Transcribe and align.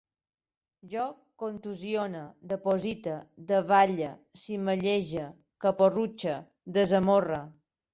Jo 0.93 1.03
contusione, 1.43 2.23
deposite, 2.53 3.19
davalle, 3.53 4.11
cimallege, 4.43 5.31
caporrutxe, 5.69 6.39
desamorre 6.83 7.43